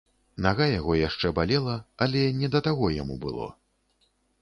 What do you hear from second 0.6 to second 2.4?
яго яшчэ балела, але